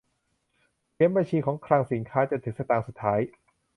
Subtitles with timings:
[0.91, 3.19] เขียนบัญชีของคลังสินค้าจนถึงสตางค์สุดท้าย